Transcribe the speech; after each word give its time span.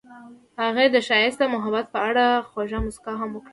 هغې 0.61 0.85
د 0.91 0.97
ښایسته 1.07 1.45
محبت 1.55 1.85
په 1.93 1.99
اړه 2.07 2.25
خوږه 2.49 2.79
موسکا 2.85 3.13
هم 3.19 3.29
وکړه. 3.33 3.49